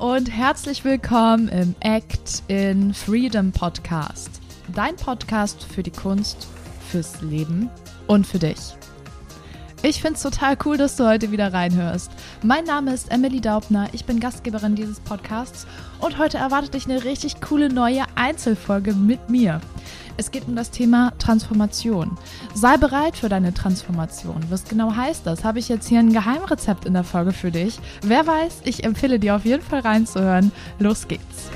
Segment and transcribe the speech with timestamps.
[0.00, 4.42] und herzlich willkommen im Act in Freedom Podcast.
[4.74, 6.48] Dein Podcast für die Kunst,
[6.90, 7.70] fürs Leben
[8.06, 8.58] und für dich.
[9.82, 12.10] Ich finde es total cool, dass du heute wieder reinhörst.
[12.42, 15.66] Mein Name ist Emily Daubner, ich bin Gastgeberin dieses Podcasts
[16.00, 19.60] und heute erwartet dich eine richtig coole neue Einzelfolge mit mir.
[20.16, 22.16] Es geht um das Thema Transformation.
[22.54, 24.44] Sei bereit für deine Transformation.
[24.48, 25.44] Was genau heißt das?
[25.44, 27.78] Habe ich jetzt hier ein Geheimrezept in der Folge für dich?
[28.02, 30.52] Wer weiß, ich empfehle dir auf jeden Fall reinzuhören.
[30.78, 31.50] Los geht's.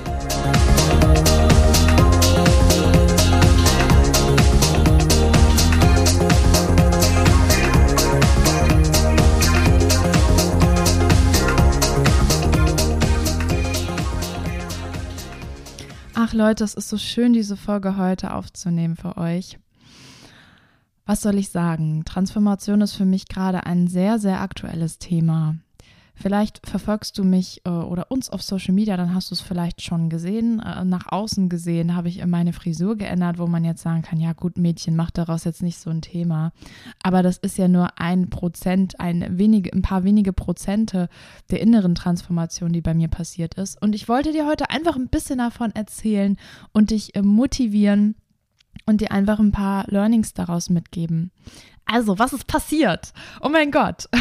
[16.23, 19.59] Ach Leute, es ist so schön, diese Folge heute aufzunehmen für euch.
[21.07, 22.05] Was soll ich sagen?
[22.05, 25.55] Transformation ist für mich gerade ein sehr, sehr aktuelles Thema.
[26.21, 29.81] Vielleicht verfolgst du mich äh, oder uns auf Social Media, dann hast du es vielleicht
[29.81, 30.61] schon gesehen.
[30.61, 34.35] Äh, nach außen gesehen habe ich meine Frisur geändert, wo man jetzt sagen kann, ja
[34.35, 36.53] gut, Mädchen, mach daraus jetzt nicht so ein Thema.
[37.03, 41.09] Aber das ist ja nur ein Prozent, ein, wenige, ein paar wenige Prozente
[41.51, 43.81] der inneren Transformation, die bei mir passiert ist.
[43.81, 46.37] Und ich wollte dir heute einfach ein bisschen davon erzählen
[46.73, 48.15] und dich äh, motivieren
[48.85, 51.31] und dir einfach ein paar Learnings daraus mitgeben.
[51.87, 53.15] Also, was ist passiert?
[53.41, 54.07] Oh mein Gott.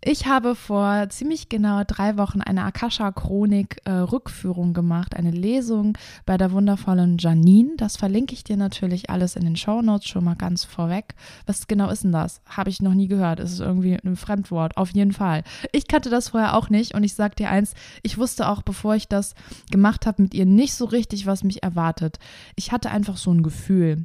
[0.00, 6.52] Ich habe vor ziemlich genau drei Wochen eine Akasha-Chronik-Rückführung äh, gemacht, eine Lesung bei der
[6.52, 7.72] wundervollen Janine.
[7.76, 11.16] Das verlinke ich dir natürlich alles in den Show Notes schon mal ganz vorweg.
[11.46, 12.42] Was genau ist denn das?
[12.46, 13.40] Habe ich noch nie gehört.
[13.40, 15.42] Es ist irgendwie ein Fremdwort, auf jeden Fall.
[15.72, 17.74] Ich kannte das vorher auch nicht und ich sage dir eins,
[18.04, 19.34] ich wusste auch, bevor ich das
[19.72, 22.20] gemacht habe mit ihr, nicht so richtig, was mich erwartet.
[22.54, 24.04] Ich hatte einfach so ein Gefühl.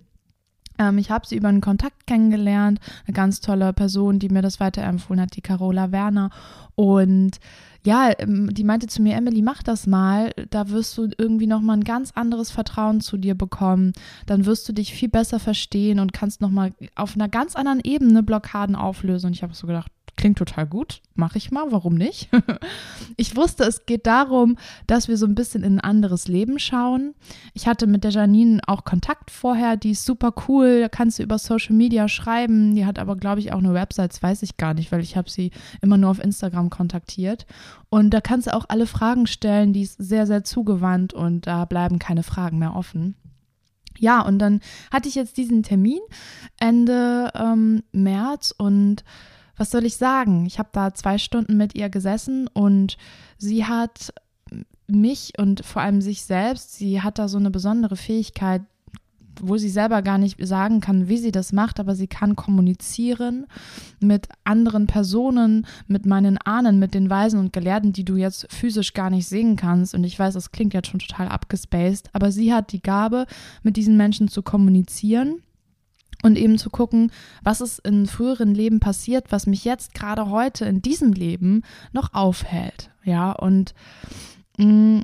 [0.78, 4.60] Ähm, ich habe sie über einen Kontakt kennengelernt, eine ganz tolle Person, die mir das
[4.60, 6.30] weiterempfohlen hat, die Carola Werner.
[6.76, 7.40] Und
[7.86, 11.78] ja, ähm, die meinte zu mir, Emily, mach das mal, da wirst du irgendwie nochmal
[11.78, 13.94] ein ganz anderes Vertrauen zu dir bekommen.
[14.26, 18.24] Dann wirst du dich viel besser verstehen und kannst nochmal auf einer ganz anderen Ebene
[18.24, 19.28] Blockaden auflösen.
[19.28, 19.92] Und ich habe so gedacht,
[20.24, 22.30] Klingt total gut, mache ich mal, warum nicht?
[23.18, 24.58] ich wusste, es geht darum,
[24.88, 27.14] dass wir so ein bisschen in ein anderes Leben schauen.
[27.54, 31.24] Ich hatte mit der Janine auch Kontakt vorher, die ist super cool, da kannst du
[31.24, 32.74] über Social Media schreiben.
[32.74, 35.30] Die hat aber, glaube ich, auch eine Website, weiß ich gar nicht, weil ich habe
[35.30, 35.52] sie
[35.82, 37.46] immer nur auf Instagram kontaktiert.
[37.90, 41.66] Und da kannst du auch alle Fragen stellen, die ist sehr, sehr zugewandt und da
[41.66, 43.16] bleiben keine Fragen mehr offen.
[44.00, 46.00] Ja, und dann hatte ich jetzt diesen Termin
[46.62, 49.04] Ende ähm, März und
[49.56, 50.46] was soll ich sagen?
[50.46, 52.98] Ich habe da zwei Stunden mit ihr gesessen und
[53.38, 54.14] sie hat
[54.88, 58.62] mich und vor allem sich selbst, sie hat da so eine besondere Fähigkeit,
[59.42, 63.48] wo sie selber gar nicht sagen kann, wie sie das macht, aber sie kann kommunizieren
[64.00, 68.94] mit anderen Personen, mit meinen Ahnen, mit den Weisen und Gelehrten, die du jetzt physisch
[68.94, 69.96] gar nicht sehen kannst.
[69.96, 73.26] Und ich weiß, das klingt jetzt schon total abgespaced, aber sie hat die Gabe,
[73.64, 75.42] mit diesen Menschen zu kommunizieren
[76.24, 77.12] und eben zu gucken,
[77.44, 81.62] was ist in früheren Leben passiert, was mich jetzt gerade heute in diesem Leben
[81.92, 82.90] noch aufhält.
[83.04, 83.76] Ja, und
[84.58, 85.02] mh, mm,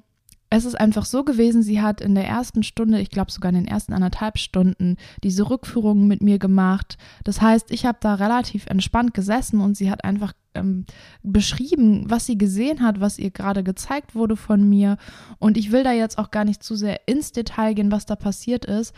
[0.52, 3.56] es ist einfach so gewesen, sie hat in der ersten Stunde, ich glaube sogar in
[3.56, 6.98] den ersten anderthalb Stunden, diese Rückführungen mit mir gemacht.
[7.24, 10.86] Das heißt, ich habe da relativ entspannt gesessen und sie hat einfach ähm,
[11.22, 14.98] beschrieben, was sie gesehen hat, was ihr gerade gezeigt wurde von mir.
[15.38, 18.16] Und ich will da jetzt auch gar nicht zu sehr ins Detail gehen, was da
[18.16, 18.96] passiert ist,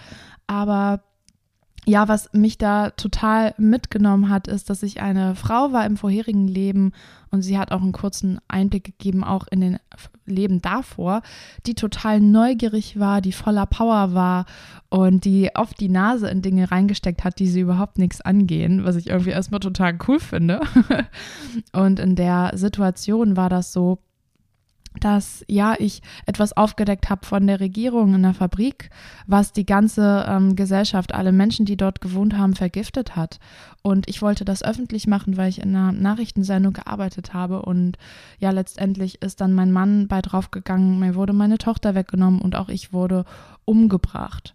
[0.48, 1.04] aber
[1.88, 6.48] ja, was mich da total mitgenommen hat, ist, dass ich eine Frau war im vorherigen
[6.48, 6.92] Leben
[7.32, 9.80] und sie hat auch einen kurzen Einblick gegeben, auch in den
[10.26, 11.24] Leben davor,
[11.66, 14.46] die total neugierig war, die voller Power war
[14.90, 18.96] und die oft die Nase in Dinge reingesteckt hat, die sie überhaupt nichts angehen, was
[18.96, 20.62] ich irgendwie erstmal total cool finde.
[21.74, 24.00] und in der Situation war das so,
[25.00, 28.90] dass ja ich etwas aufgedeckt habe von der Regierung in der Fabrik,
[29.26, 33.40] was die ganze ähm, Gesellschaft, alle Menschen, die dort gewohnt haben, vergiftet hat.
[33.82, 37.62] Und ich wollte das öffentlich machen, weil ich in einer Nachrichtensendung gearbeitet habe.
[37.62, 37.98] Und
[38.40, 42.70] ja, letztendlich ist dann mein Mann bei draufgegangen, mir wurde meine Tochter weggenommen und auch
[42.70, 43.26] ich wurde
[43.66, 44.54] umgebracht.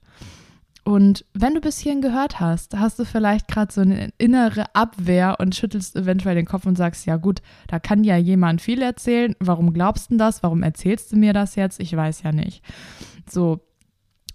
[0.87, 5.41] Und wenn du bis hierhin gehört hast, hast du vielleicht gerade so eine innere Abwehr
[5.41, 9.35] und schüttelst eventuell den Kopf und sagst, ja gut, da kann ja jemand viel erzählen.
[9.41, 10.45] Warum glaubst du das?
[10.45, 11.81] Warum erzählst du mir das jetzt?
[11.81, 12.63] Ich weiß ja nicht.
[13.29, 13.59] So.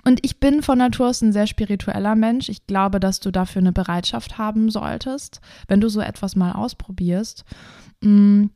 [0.03, 2.49] Und ich bin von Natur aus ein sehr spiritueller Mensch.
[2.49, 5.39] Ich glaube, dass du dafür eine Bereitschaft haben solltest,
[5.69, 7.45] wenn du so etwas mal ausprobierst.
[8.01, 8.47] Mm.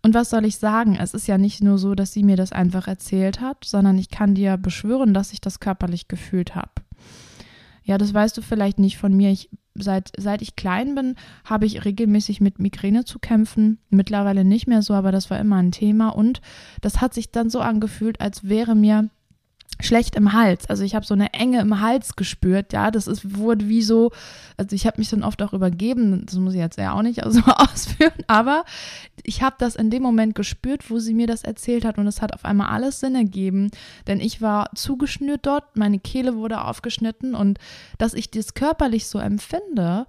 [0.00, 0.96] Und was soll ich sagen?
[0.98, 4.08] Es ist ja nicht nur so, dass sie mir das einfach erzählt hat, sondern ich
[4.08, 6.70] kann dir beschwören, dass ich das körperlich gefühlt habe.
[7.84, 9.30] Ja, das weißt du vielleicht nicht von mir.
[9.30, 13.78] Ich, seit, seit ich klein bin, habe ich regelmäßig mit Migräne zu kämpfen.
[13.90, 16.08] Mittlerweile nicht mehr so, aber das war immer ein Thema.
[16.08, 16.40] Und
[16.80, 19.10] das hat sich dann so angefühlt, als wäre mir
[19.80, 20.68] schlecht im Hals.
[20.68, 24.12] Also ich habe so eine Enge im Hals gespürt, ja, das ist wurde wie so,
[24.56, 27.20] also ich habe mich dann oft auch übergeben, das muss ich jetzt ja auch nicht
[27.26, 28.64] so ausführen, aber
[29.22, 32.22] ich habe das in dem Moment gespürt, wo sie mir das erzählt hat und es
[32.22, 33.70] hat auf einmal alles Sinn ergeben,
[34.06, 37.58] denn ich war zugeschnürt dort, meine Kehle wurde aufgeschnitten und
[37.98, 40.06] dass ich das körperlich so empfinde,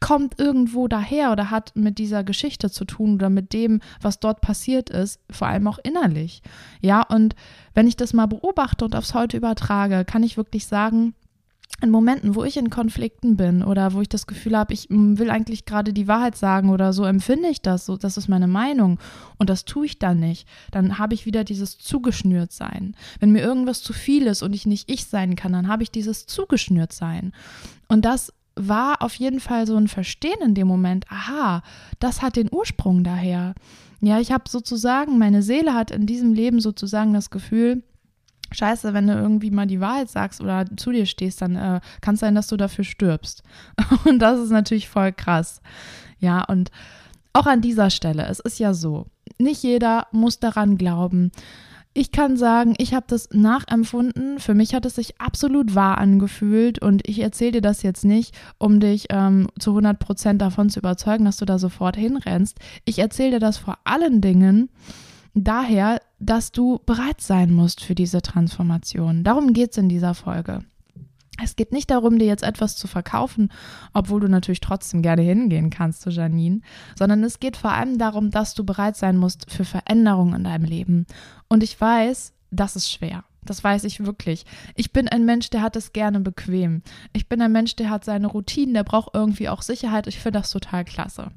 [0.00, 4.40] kommt irgendwo daher oder hat mit dieser Geschichte zu tun oder mit dem, was dort
[4.40, 6.42] passiert ist, vor allem auch innerlich.
[6.80, 7.34] Ja, und
[7.74, 11.14] wenn ich das mal beobachte und aufs Heute übertrage, kann ich wirklich sagen,
[11.82, 15.18] in Momenten, wo ich in Konflikten bin oder wo ich das Gefühl habe, ich mm,
[15.18, 18.46] will eigentlich gerade die Wahrheit sagen oder so empfinde ich das, so das ist meine
[18.46, 18.98] Meinung
[19.36, 22.96] und das tue ich dann nicht, dann habe ich wieder dieses zugeschnürt sein.
[23.20, 25.90] Wenn mir irgendwas zu viel ist und ich nicht ich sein kann, dann habe ich
[25.90, 27.32] dieses zugeschnürt sein.
[27.88, 31.62] Und das war auf jeden Fall so ein Verstehen in dem Moment, aha,
[32.00, 33.54] das hat den Ursprung daher.
[34.00, 37.82] Ja, ich habe sozusagen, meine Seele hat in diesem Leben sozusagen das Gefühl,
[38.52, 42.14] Scheiße, wenn du irgendwie mal die Wahrheit sagst oder zu dir stehst, dann äh, kann
[42.14, 43.42] es sein, dass du dafür stirbst.
[44.04, 45.60] Und das ist natürlich voll krass.
[46.18, 46.70] Ja, und
[47.34, 49.06] auch an dieser Stelle, es ist ja so,
[49.36, 51.30] nicht jeder muss daran glauben,
[51.96, 54.38] ich kann sagen, ich habe das nachempfunden.
[54.38, 58.36] Für mich hat es sich absolut wahr angefühlt und ich erzähle dir das jetzt nicht,
[58.58, 62.58] um dich ähm, zu 100 Prozent davon zu überzeugen, dass du da sofort hinrennst.
[62.84, 64.68] Ich erzähle dir das vor allen Dingen
[65.32, 69.24] daher, dass du bereit sein musst für diese Transformation.
[69.24, 70.60] Darum geht es in dieser Folge.
[71.42, 73.52] Es geht nicht darum, dir jetzt etwas zu verkaufen,
[73.92, 76.60] obwohl du natürlich trotzdem gerne hingehen kannst zu Janine,
[76.98, 80.64] sondern es geht vor allem darum, dass du bereit sein musst für Veränderungen in deinem
[80.64, 81.06] Leben.
[81.48, 83.24] Und ich weiß, das ist schwer.
[83.46, 84.44] Das weiß ich wirklich.
[84.74, 86.82] Ich bin ein Mensch, der hat es gerne bequem.
[87.12, 90.08] Ich bin ein Mensch, der hat seine Routinen, der braucht irgendwie auch Sicherheit.
[90.08, 91.30] Ich finde das total klasse.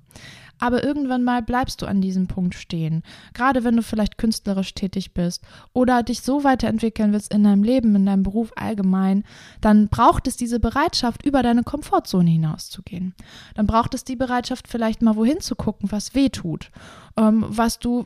[0.59, 3.03] Aber irgendwann mal bleibst du an diesem Punkt stehen.
[3.33, 7.95] Gerade wenn du vielleicht künstlerisch tätig bist oder dich so weiterentwickeln willst in deinem Leben,
[7.95, 9.23] in deinem Beruf allgemein,
[9.61, 13.15] dann braucht es diese Bereitschaft, über deine Komfortzone hinauszugehen.
[13.55, 16.71] Dann braucht es die Bereitschaft, vielleicht mal wohin zu gucken, was weh tut,
[17.17, 18.05] ähm, was du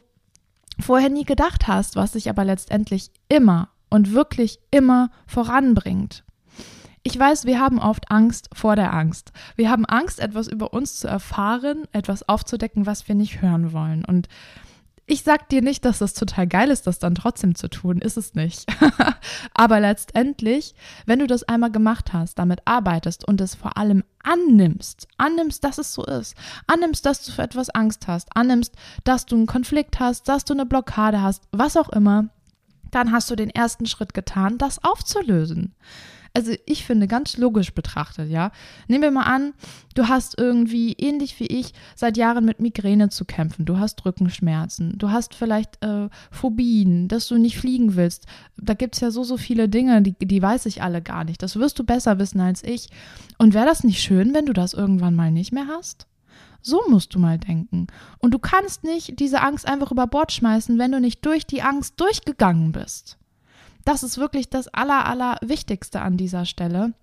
[0.80, 6.24] vorher nie gedacht hast, was sich aber letztendlich immer und wirklich immer voranbringt.
[7.06, 9.34] Ich weiß, wir haben oft Angst vor der Angst.
[9.58, 14.06] Wir haben Angst, etwas über uns zu erfahren, etwas aufzudecken, was wir nicht hören wollen.
[14.06, 14.30] Und
[15.06, 18.16] ich sag dir nicht, dass das total geil ist, das dann trotzdem zu tun, ist
[18.16, 18.66] es nicht.
[19.54, 25.10] Aber letztendlich, wenn du das einmal gemacht hast, damit arbeitest und es vor allem annimmst,
[25.18, 26.36] annimmst, dass es so ist,
[26.68, 30.54] annimmst, dass du für etwas Angst hast, annimmst, dass du einen Konflikt hast, dass du
[30.54, 32.30] eine Blockade hast, was auch immer,
[32.92, 35.76] dann hast du den ersten Schritt getan, das aufzulösen.
[36.36, 38.52] Also ich finde, ganz logisch betrachtet, ja.
[38.88, 39.54] Nehmen wir mal an,
[39.94, 43.66] du hast irgendwie, ähnlich wie ich, seit Jahren mit Migräne zu kämpfen.
[43.66, 48.26] Du hast Rückenschmerzen, du hast vielleicht äh, Phobien, dass du nicht fliegen willst.
[48.58, 51.44] Da gibt es ja so, so viele Dinge, die, die weiß ich alle gar nicht.
[51.44, 52.90] Das wirst du besser wissen als ich.
[53.38, 56.08] Und wäre das nicht schön, wenn du das irgendwann mal nicht mehr hast?
[56.64, 57.86] So musst du mal denken.
[58.18, 61.62] Und du kannst nicht diese Angst einfach über Bord schmeißen, wenn du nicht durch die
[61.62, 63.20] Angst durchgegangen bist.
[63.86, 66.94] Das ist wirklich das Aller, Allerwichtigste an dieser Stelle.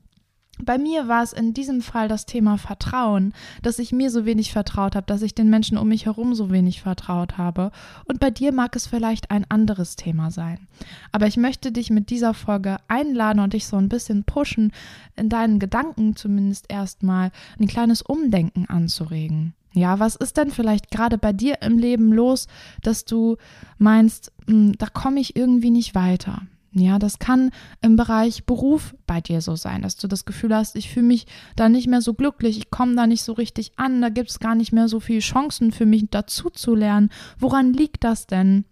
[0.64, 4.52] Bei mir war es in diesem Fall das Thema Vertrauen, dass ich mir so wenig
[4.52, 7.70] vertraut habe, dass ich den Menschen um mich herum so wenig vertraut habe.
[8.04, 10.66] Und bei dir mag es vielleicht ein anderes Thema sein.
[11.12, 14.72] Aber ich möchte dich mit dieser Folge einladen und dich so ein bisschen pushen,
[15.16, 19.54] in deinen Gedanken zumindest erstmal ein kleines Umdenken anzuregen.
[19.72, 22.48] Ja, was ist denn vielleicht gerade bei dir im Leben los,
[22.82, 23.36] dass du
[23.78, 26.42] meinst, hm, da komme ich irgendwie nicht weiter?
[26.72, 27.50] Ja, das kann
[27.80, 31.26] im Bereich Beruf bei dir so sein, dass du das Gefühl hast, ich fühle mich
[31.56, 34.38] da nicht mehr so glücklich, ich komme da nicht so richtig an, da gibt es
[34.38, 37.10] gar nicht mehr so viele Chancen für mich dazu zu lernen.
[37.38, 38.64] Woran liegt das denn?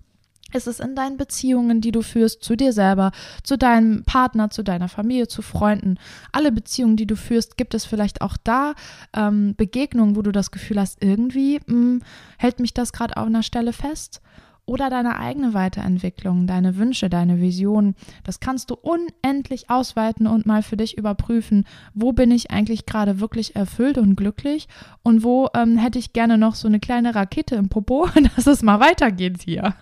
[0.53, 3.11] Ist es in deinen Beziehungen, die du führst, zu dir selber,
[3.43, 5.99] zu deinem Partner, zu deiner Familie, zu Freunden?
[6.33, 8.75] Alle Beziehungen, die du führst, gibt es vielleicht auch da
[9.15, 12.03] ähm, Begegnungen, wo du das Gefühl hast, irgendwie mh, hm,
[12.39, 14.23] hält mich das gerade auf einer Stelle fest?
[14.69, 17.95] Oder deine eigene Weiterentwicklung, deine Wünsche, deine Vision.
[18.25, 23.19] Das kannst du unendlich ausweiten und mal für dich überprüfen, wo bin ich eigentlich gerade
[23.19, 24.69] wirklich erfüllt und glücklich
[25.03, 28.63] und wo ähm, hätte ich gerne noch so eine kleine Rakete im Popo, dass es
[28.63, 29.75] mal weitergeht hier.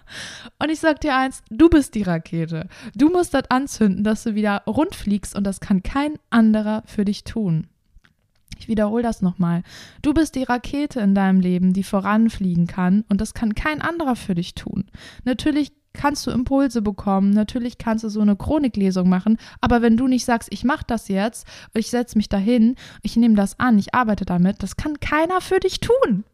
[0.62, 2.68] Und ich sag dir eins, du bist die Rakete.
[2.94, 7.04] Du musst das anzünden, dass du wieder rund fliegst und das kann kein anderer für
[7.04, 7.66] dich tun.
[8.58, 9.62] Ich wiederhole das nochmal.
[10.02, 14.16] Du bist die Rakete in deinem Leben, die voranfliegen kann und das kann kein anderer
[14.16, 14.84] für dich tun.
[15.25, 20.06] Natürlich kannst du Impulse bekommen, natürlich kannst du so eine Chroniklesung machen, aber wenn du
[20.06, 23.94] nicht sagst, ich mache das jetzt, ich setze mich dahin, ich nehme das an, ich
[23.94, 26.25] arbeite damit, das kann keiner für dich tun.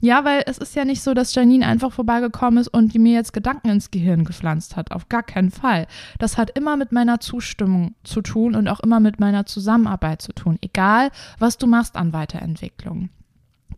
[0.00, 3.14] Ja, weil es ist ja nicht so, dass Janine einfach vorbeigekommen ist und die mir
[3.14, 4.92] jetzt Gedanken ins Gehirn gepflanzt hat.
[4.92, 5.86] Auf gar keinen Fall.
[6.18, 10.32] Das hat immer mit meiner Zustimmung zu tun und auch immer mit meiner Zusammenarbeit zu
[10.32, 10.58] tun.
[10.60, 13.10] Egal, was du machst an Weiterentwicklung.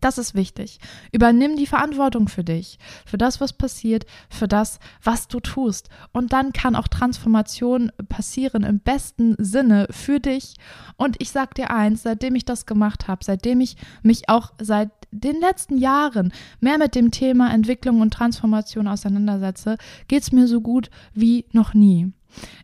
[0.01, 0.79] Das ist wichtig.
[1.11, 5.89] Übernimm die Verantwortung für dich, für das, was passiert, für das, was du tust.
[6.11, 10.55] Und dann kann auch Transformation passieren im besten Sinne für dich.
[10.97, 14.91] Und ich sag dir eins, seitdem ich das gemacht habe, seitdem ich mich auch seit
[15.11, 19.77] den letzten Jahren mehr mit dem Thema Entwicklung und Transformation auseinandersetze,
[20.07, 22.11] geht es mir so gut wie noch nie.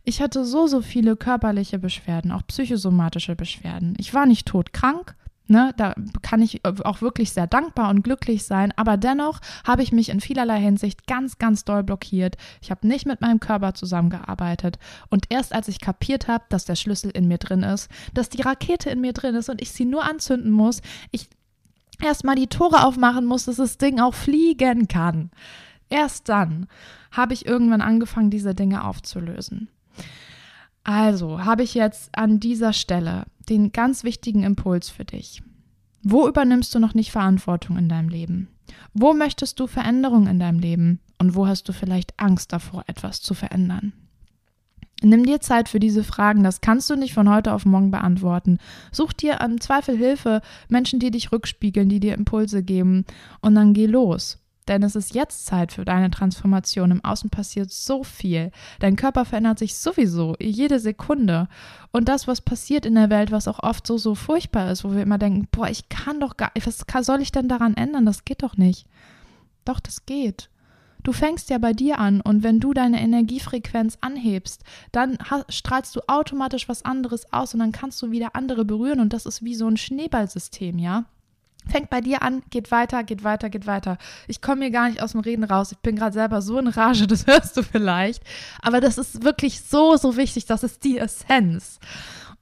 [0.04, 3.94] Ich hatte so, so viele körperliche Beschwerden, auch psychosomatische Beschwerden.
[3.98, 5.16] Ich war nicht todkrank,
[5.48, 9.92] Ne, da kann ich auch wirklich sehr dankbar und glücklich sein, aber dennoch habe ich
[9.92, 12.36] mich in vielerlei Hinsicht ganz, ganz doll blockiert.
[12.60, 16.74] Ich habe nicht mit meinem Körper zusammengearbeitet und erst als ich kapiert habe, dass der
[16.74, 19.84] Schlüssel in mir drin ist, dass die Rakete in mir drin ist und ich sie
[19.84, 21.28] nur anzünden muss, ich
[22.02, 25.30] erstmal die Tore aufmachen muss, dass das Ding auch fliegen kann.
[25.88, 26.66] Erst dann
[27.12, 29.68] habe ich irgendwann angefangen, diese Dinge aufzulösen.
[30.82, 35.42] Also habe ich jetzt an dieser Stelle den ganz wichtigen Impuls für dich.
[36.02, 38.48] Wo übernimmst du noch nicht Verantwortung in deinem Leben?
[38.94, 41.00] Wo möchtest du Veränderung in deinem Leben?
[41.18, 43.92] Und wo hast du vielleicht Angst davor, etwas zu verändern?
[45.02, 48.58] Nimm dir Zeit für diese Fragen, das kannst du nicht von heute auf morgen beantworten.
[48.92, 53.04] Such dir am Zweifel Hilfe, Menschen, die dich rückspiegeln, die dir Impulse geben
[53.40, 54.38] und dann geh los.
[54.68, 56.90] Denn es ist jetzt Zeit für deine Transformation.
[56.90, 58.50] Im Außen passiert so viel.
[58.80, 61.48] Dein Körper verändert sich sowieso jede Sekunde.
[61.92, 64.92] Und das, was passiert in der Welt, was auch oft so, so furchtbar ist, wo
[64.92, 68.06] wir immer denken, boah, ich kann doch gar, was soll ich denn daran ändern?
[68.06, 68.86] Das geht doch nicht.
[69.64, 70.50] Doch, das geht.
[71.06, 75.18] Du fängst ja bei dir an und wenn du deine Energiefrequenz anhebst, dann
[75.48, 79.24] strahlst du automatisch was anderes aus und dann kannst du wieder andere berühren und das
[79.24, 81.04] ist wie so ein Schneeballsystem, ja?
[81.68, 83.98] Fängt bei dir an, geht weiter, geht weiter, geht weiter.
[84.28, 85.72] Ich komme mir gar nicht aus dem Reden raus.
[85.72, 88.22] Ich bin gerade selber so in Rage, das hörst du vielleicht.
[88.62, 90.46] Aber das ist wirklich so, so wichtig.
[90.46, 91.80] Das ist die Essenz.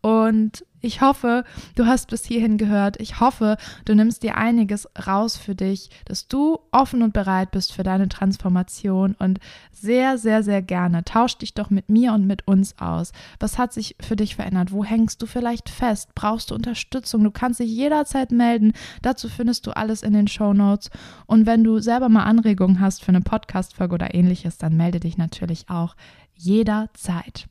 [0.01, 3.01] Und ich hoffe, du hast bis hierhin gehört.
[3.01, 7.73] Ich hoffe, du nimmst dir einiges raus für dich, dass du offen und bereit bist
[7.73, 9.41] für deine Transformation und
[9.73, 13.13] sehr, sehr, sehr gerne tausch dich doch mit mir und mit uns aus.
[13.41, 14.73] Was hat sich für dich verändert?
[14.73, 16.11] Wo hängst du vielleicht fest?
[16.15, 17.25] Brauchst du Unterstützung?
[17.25, 18.73] Du kannst dich jederzeit melden.
[19.03, 20.91] Dazu findest du alles in den Show Notes.
[21.27, 25.17] Und wenn du selber mal Anregungen hast für eine Podcast-Folge oder ähnliches, dann melde dich
[25.17, 25.97] natürlich auch
[26.35, 27.47] jederzeit.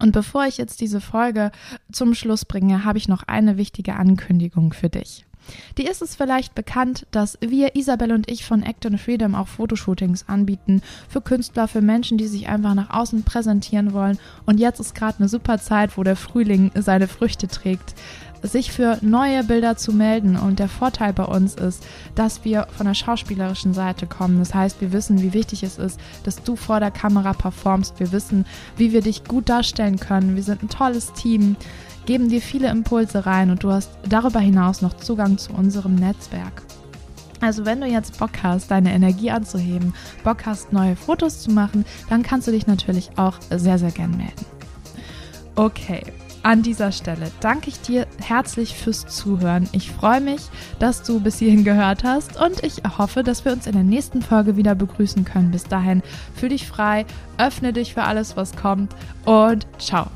[0.00, 1.50] Und bevor ich jetzt diese Folge
[1.92, 5.24] zum Schluss bringe, habe ich noch eine wichtige Ankündigung für dich.
[5.78, 9.48] Die ist es vielleicht bekannt, dass wir, Isabel und ich von Act and Freedom auch
[9.48, 14.18] Fotoshootings anbieten für Künstler, für Menschen, die sich einfach nach außen präsentieren wollen.
[14.46, 17.94] Und jetzt ist gerade eine super Zeit, wo der Frühling seine Früchte trägt
[18.42, 20.36] sich für neue Bilder zu melden.
[20.36, 24.38] Und der Vorteil bei uns ist, dass wir von der schauspielerischen Seite kommen.
[24.38, 27.98] Das heißt, wir wissen, wie wichtig es ist, dass du vor der Kamera performst.
[28.00, 30.36] Wir wissen, wie wir dich gut darstellen können.
[30.36, 31.56] Wir sind ein tolles Team,
[32.06, 36.62] geben dir viele Impulse rein und du hast darüber hinaus noch Zugang zu unserem Netzwerk.
[37.40, 41.84] Also wenn du jetzt Bock hast, deine Energie anzuheben, Bock hast, neue Fotos zu machen,
[42.08, 44.46] dann kannst du dich natürlich auch sehr, sehr gern melden.
[45.54, 46.02] Okay,
[46.42, 49.68] an dieser Stelle danke ich dir herzlich fürs Zuhören.
[49.72, 50.42] Ich freue mich,
[50.78, 54.22] dass du bis hierhin gehört hast und ich hoffe, dass wir uns in der nächsten
[54.22, 55.50] Folge wieder begrüßen können.
[55.50, 56.02] Bis dahin,
[56.34, 57.06] fühl dich frei,
[57.38, 60.06] öffne dich für alles, was kommt und ciao.